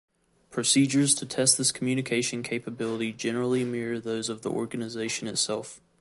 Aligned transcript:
Procedures 0.49 1.13
to 1.13 1.27
test 1.27 1.59
this 1.59 1.71
communication 1.71 2.41
capability 2.41 3.13
generally 3.13 3.63
mirror 3.63 3.99
those 3.99 4.29
of 4.29 4.41
the 4.41 4.49
organization 4.49 5.27
itself. 5.27 5.79